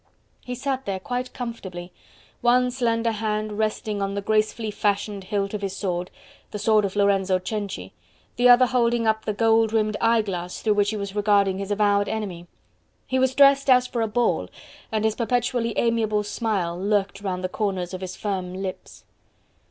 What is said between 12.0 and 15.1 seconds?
enemy; he was dressed as for a ball, and